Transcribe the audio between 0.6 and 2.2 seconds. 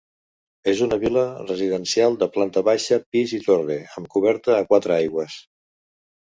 És una vil·la residencial